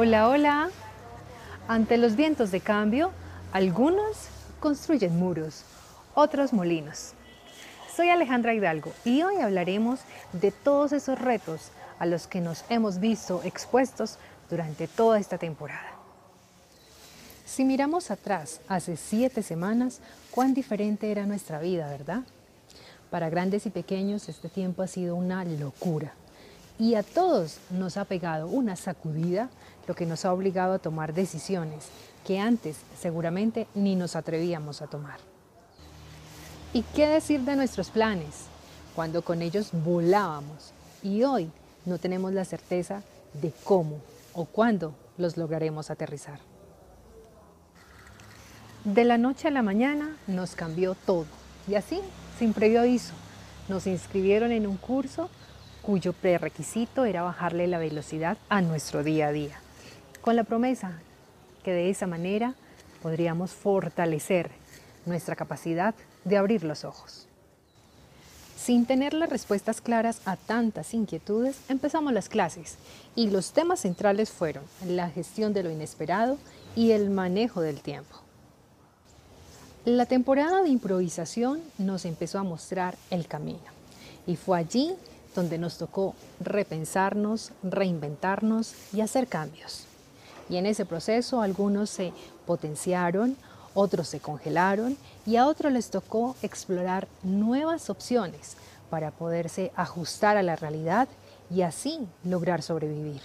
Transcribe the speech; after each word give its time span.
Hola, 0.00 0.28
hola. 0.28 0.70
Ante 1.66 1.96
los 1.96 2.14
vientos 2.14 2.52
de 2.52 2.60
cambio, 2.60 3.10
algunos 3.50 4.28
construyen 4.60 5.18
muros, 5.18 5.64
otros 6.14 6.52
molinos. 6.52 7.14
Soy 7.96 8.08
Alejandra 8.08 8.54
Hidalgo 8.54 8.92
y 9.04 9.22
hoy 9.22 9.38
hablaremos 9.38 9.98
de 10.32 10.52
todos 10.52 10.92
esos 10.92 11.20
retos 11.20 11.72
a 11.98 12.06
los 12.06 12.28
que 12.28 12.40
nos 12.40 12.64
hemos 12.68 13.00
visto 13.00 13.42
expuestos 13.42 14.18
durante 14.48 14.86
toda 14.86 15.18
esta 15.18 15.36
temporada. 15.36 15.90
Si 17.44 17.64
miramos 17.64 18.12
atrás, 18.12 18.60
hace 18.68 18.96
siete 18.96 19.42
semanas, 19.42 19.98
cuán 20.30 20.54
diferente 20.54 21.10
era 21.10 21.26
nuestra 21.26 21.58
vida, 21.58 21.88
¿verdad? 21.88 22.22
Para 23.10 23.30
grandes 23.30 23.66
y 23.66 23.70
pequeños 23.70 24.28
este 24.28 24.48
tiempo 24.48 24.82
ha 24.82 24.86
sido 24.86 25.16
una 25.16 25.44
locura 25.44 26.14
y 26.78 26.94
a 26.94 27.02
todos 27.02 27.58
nos 27.70 27.96
ha 27.96 28.04
pegado 28.04 28.46
una 28.46 28.76
sacudida, 28.76 29.50
lo 29.86 29.94
que 29.94 30.06
nos 30.06 30.24
ha 30.24 30.32
obligado 30.32 30.74
a 30.74 30.78
tomar 30.78 31.12
decisiones 31.12 31.86
que 32.24 32.38
antes 32.38 32.76
seguramente 33.00 33.66
ni 33.74 33.96
nos 33.96 34.14
atrevíamos 34.14 34.82
a 34.82 34.86
tomar. 34.86 35.18
¿Y 36.72 36.82
qué 36.94 37.08
decir 37.08 37.40
de 37.40 37.56
nuestros 37.56 37.90
planes 37.90 38.44
cuando 38.94 39.22
con 39.22 39.42
ellos 39.42 39.70
volábamos 39.72 40.72
y 41.02 41.22
hoy 41.22 41.50
no 41.86 41.98
tenemos 41.98 42.32
la 42.32 42.44
certeza 42.44 43.02
de 43.40 43.52
cómo 43.64 44.00
o 44.34 44.44
cuándo 44.44 44.94
los 45.16 45.36
lograremos 45.36 45.90
aterrizar? 45.90 46.38
De 48.84 49.04
la 49.04 49.18
noche 49.18 49.48
a 49.48 49.50
la 49.50 49.62
mañana 49.62 50.16
nos 50.26 50.54
cambió 50.54 50.94
todo 50.94 51.26
y 51.66 51.74
así, 51.74 52.00
sin 52.38 52.52
previo 52.52 52.80
aviso, 52.80 53.14
nos 53.68 53.86
inscribieron 53.86 54.52
en 54.52 54.66
un 54.66 54.76
curso 54.76 55.28
cuyo 55.88 56.12
prerequisito 56.12 57.06
era 57.06 57.22
bajarle 57.22 57.66
la 57.66 57.78
velocidad 57.78 58.36
a 58.50 58.60
nuestro 58.60 59.02
día 59.02 59.28
a 59.28 59.32
día, 59.32 59.58
con 60.20 60.36
la 60.36 60.44
promesa 60.44 60.98
que 61.64 61.72
de 61.72 61.88
esa 61.88 62.06
manera 62.06 62.52
podríamos 63.02 63.52
fortalecer 63.52 64.50
nuestra 65.06 65.34
capacidad 65.34 65.94
de 66.26 66.36
abrir 66.36 66.62
los 66.62 66.84
ojos. 66.84 67.26
Sin 68.54 68.84
tener 68.84 69.14
las 69.14 69.30
respuestas 69.30 69.80
claras 69.80 70.20
a 70.26 70.36
tantas 70.36 70.92
inquietudes, 70.92 71.56
empezamos 71.70 72.12
las 72.12 72.28
clases 72.28 72.76
y 73.16 73.30
los 73.30 73.52
temas 73.52 73.80
centrales 73.80 74.28
fueron 74.30 74.64
la 74.86 75.08
gestión 75.08 75.54
de 75.54 75.62
lo 75.62 75.70
inesperado 75.70 76.36
y 76.76 76.90
el 76.90 77.08
manejo 77.08 77.62
del 77.62 77.80
tiempo. 77.80 78.14
La 79.86 80.04
temporada 80.04 80.62
de 80.62 80.68
improvisación 80.68 81.62
nos 81.78 82.04
empezó 82.04 82.38
a 82.38 82.42
mostrar 82.42 82.94
el 83.10 83.26
camino 83.26 83.72
y 84.26 84.36
fue 84.36 84.58
allí 84.58 84.94
donde 85.34 85.58
nos 85.58 85.78
tocó 85.78 86.14
repensarnos, 86.40 87.52
reinventarnos 87.62 88.74
y 88.92 89.00
hacer 89.00 89.26
cambios. 89.26 89.84
Y 90.48 90.56
en 90.56 90.66
ese 90.66 90.86
proceso 90.86 91.42
algunos 91.42 91.90
se 91.90 92.12
potenciaron, 92.46 93.36
otros 93.74 94.08
se 94.08 94.20
congelaron 94.20 94.96
y 95.26 95.36
a 95.36 95.46
otros 95.46 95.72
les 95.72 95.90
tocó 95.90 96.36
explorar 96.42 97.06
nuevas 97.22 97.90
opciones 97.90 98.56
para 98.90 99.10
poderse 99.10 99.70
ajustar 99.76 100.36
a 100.36 100.42
la 100.42 100.56
realidad 100.56 101.08
y 101.50 101.62
así 101.62 102.00
lograr 102.24 102.62
sobrevivir. 102.62 103.20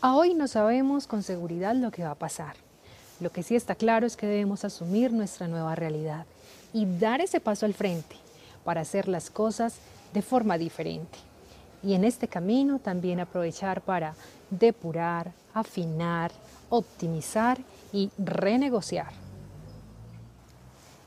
A 0.00 0.14
hoy 0.14 0.34
no 0.34 0.46
sabemos 0.46 1.06
con 1.06 1.22
seguridad 1.22 1.74
lo 1.74 1.90
que 1.90 2.04
va 2.04 2.12
a 2.12 2.14
pasar. 2.14 2.54
Lo 3.20 3.32
que 3.32 3.42
sí 3.42 3.56
está 3.56 3.74
claro 3.74 4.06
es 4.06 4.16
que 4.16 4.26
debemos 4.26 4.64
asumir 4.64 5.12
nuestra 5.12 5.48
nueva 5.48 5.74
realidad 5.74 6.26
y 6.72 6.86
dar 6.98 7.20
ese 7.20 7.40
paso 7.40 7.66
al 7.66 7.74
frente 7.74 8.16
para 8.68 8.82
hacer 8.82 9.08
las 9.08 9.30
cosas 9.30 9.76
de 10.12 10.20
forma 10.20 10.58
diferente. 10.58 11.18
Y 11.82 11.94
en 11.94 12.04
este 12.04 12.28
camino 12.28 12.78
también 12.78 13.18
aprovechar 13.18 13.80
para 13.80 14.14
depurar, 14.50 15.32
afinar, 15.54 16.32
optimizar 16.68 17.56
y 17.94 18.10
renegociar. 18.18 19.08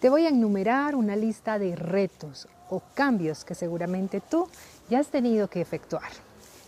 Te 0.00 0.10
voy 0.10 0.26
a 0.26 0.30
enumerar 0.30 0.96
una 0.96 1.14
lista 1.14 1.60
de 1.60 1.76
retos 1.76 2.48
o 2.70 2.82
cambios 2.92 3.44
que 3.44 3.54
seguramente 3.54 4.20
tú 4.20 4.48
ya 4.90 4.98
has 4.98 5.06
tenido 5.06 5.46
que 5.46 5.60
efectuar. 5.60 6.10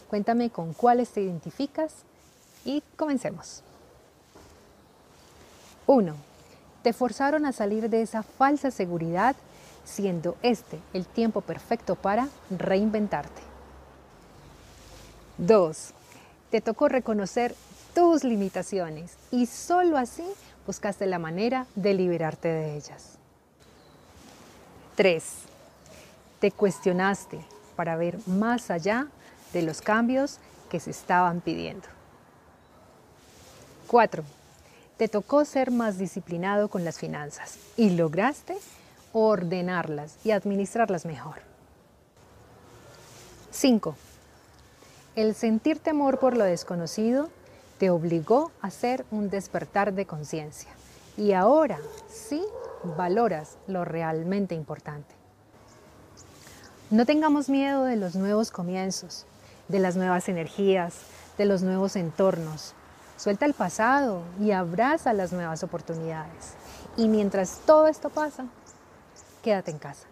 Cuéntame 0.08 0.50
con 0.50 0.72
cuáles 0.72 1.08
te 1.08 1.20
identificas 1.20 2.04
y 2.64 2.80
comencemos. 2.94 3.64
1. 5.88 6.14
Te 6.84 6.92
forzaron 6.92 7.44
a 7.44 7.50
salir 7.50 7.90
de 7.90 8.02
esa 8.02 8.22
falsa 8.22 8.70
seguridad 8.70 9.34
siendo 9.86 10.36
este 10.42 10.78
el 10.92 11.06
tiempo 11.06 11.40
perfecto 11.40 11.94
para 11.94 12.28
reinventarte. 12.50 13.40
2. 15.38 15.90
Te 16.50 16.60
tocó 16.60 16.88
reconocer 16.88 17.54
tus 17.94 18.24
limitaciones 18.24 19.16
y 19.30 19.46
solo 19.46 19.96
así 19.96 20.26
buscaste 20.66 21.06
la 21.06 21.18
manera 21.18 21.66
de 21.74 21.94
liberarte 21.94 22.48
de 22.48 22.76
ellas. 22.76 23.18
3. 24.96 25.24
Te 26.40 26.50
cuestionaste 26.50 27.40
para 27.76 27.96
ver 27.96 28.18
más 28.26 28.70
allá 28.70 29.06
de 29.52 29.62
los 29.62 29.80
cambios 29.80 30.38
que 30.68 30.80
se 30.80 30.90
estaban 30.90 31.40
pidiendo. 31.40 31.86
4. 33.86 34.24
Te 34.96 35.08
tocó 35.08 35.44
ser 35.44 35.70
más 35.70 35.98
disciplinado 35.98 36.68
con 36.68 36.84
las 36.84 36.98
finanzas 36.98 37.58
y 37.76 37.90
lograste 37.90 38.56
ordenarlas 39.18 40.18
y 40.24 40.32
administrarlas 40.32 41.06
mejor. 41.06 41.36
5. 43.50 43.96
El 45.14 45.34
sentir 45.34 45.78
temor 45.78 46.18
por 46.18 46.36
lo 46.36 46.44
desconocido 46.44 47.30
te 47.78 47.88
obligó 47.88 48.50
a 48.60 48.66
hacer 48.66 49.06
un 49.10 49.30
despertar 49.30 49.94
de 49.94 50.04
conciencia 50.04 50.68
y 51.16 51.32
ahora 51.32 51.78
sí 52.10 52.44
valoras 52.98 53.56
lo 53.66 53.86
realmente 53.86 54.54
importante. 54.54 55.14
No 56.90 57.06
tengamos 57.06 57.48
miedo 57.48 57.84
de 57.84 57.96
los 57.96 58.16
nuevos 58.16 58.50
comienzos, 58.50 59.24
de 59.68 59.78
las 59.78 59.96
nuevas 59.96 60.28
energías, 60.28 60.92
de 61.38 61.46
los 61.46 61.62
nuevos 61.62 61.96
entornos. 61.96 62.74
Suelta 63.16 63.46
el 63.46 63.54
pasado 63.54 64.20
y 64.38 64.50
abraza 64.50 65.14
las 65.14 65.32
nuevas 65.32 65.62
oportunidades. 65.62 66.52
Y 66.98 67.08
mientras 67.08 67.60
todo 67.64 67.88
esto 67.88 68.10
pasa, 68.10 68.44
quédate 69.46 69.70
en 69.70 69.78
casa. 69.78 70.08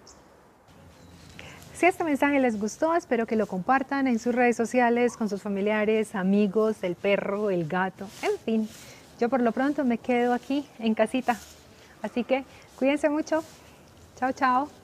Si 1.75 1.87
este 1.87 2.05
mensaje 2.05 2.39
les 2.39 2.56
gustó, 2.61 2.95
espero 2.95 3.27
que 3.27 3.34
lo 3.34 3.49
compartan 3.49 4.06
en 4.06 4.21
sus 4.21 4.33
redes 4.33 4.56
sociales, 4.56 5.17
con 5.17 5.28
sus 5.28 5.43
familiares, 5.43 6.15
amigos, 6.15 6.84
el 6.84 6.95
perro, 6.95 7.50
el 7.50 7.67
gato, 7.67 8.06
en 8.23 8.39
fin. 8.39 8.69
Yo 9.19 9.28
por 9.28 9.43
lo 9.43 9.50
pronto 9.50 9.84
me 9.84 9.99
quedo 9.99 10.34
aquí 10.34 10.69
en 10.78 10.94
casita. 10.94 11.37
Así 12.00 12.23
que 12.23 12.44
cuídense 12.78 13.09
mucho. 13.09 13.43
Chao, 14.17 14.31
chao. 14.31 14.84